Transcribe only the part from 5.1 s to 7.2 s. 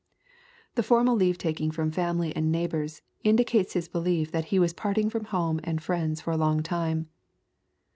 from home and friends for a long time.